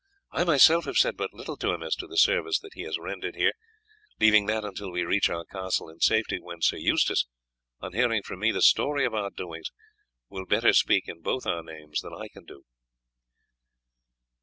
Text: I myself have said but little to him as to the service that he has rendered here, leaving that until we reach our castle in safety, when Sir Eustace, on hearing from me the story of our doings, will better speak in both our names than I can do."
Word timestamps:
I 0.31 0.43
myself 0.45 0.85
have 0.85 0.97
said 0.97 1.15
but 1.15 1.31
little 1.31 1.57
to 1.57 1.73
him 1.75 1.83
as 1.83 1.93
to 1.97 2.07
the 2.07 2.17
service 2.17 2.57
that 2.61 2.73
he 2.73 2.81
has 2.85 2.97
rendered 2.97 3.35
here, 3.35 3.53
leaving 4.19 4.47
that 4.47 4.65
until 4.65 4.89
we 4.91 5.03
reach 5.03 5.29
our 5.29 5.45
castle 5.45 5.89
in 5.89 5.99
safety, 5.99 6.39
when 6.39 6.63
Sir 6.63 6.77
Eustace, 6.77 7.27
on 7.81 7.93
hearing 7.93 8.23
from 8.23 8.39
me 8.39 8.51
the 8.51 8.63
story 8.63 9.05
of 9.05 9.13
our 9.13 9.29
doings, 9.29 9.69
will 10.27 10.47
better 10.47 10.73
speak 10.73 11.07
in 11.07 11.21
both 11.21 11.45
our 11.45 11.61
names 11.61 12.01
than 12.01 12.15
I 12.15 12.29
can 12.29 12.45
do." 12.45 12.63